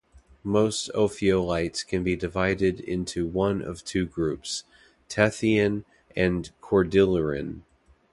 [0.43, 4.63] Most ophiolites can be divided into one of two groups:
[5.07, 5.85] Tethyan
[6.15, 7.61] and Cordilleran.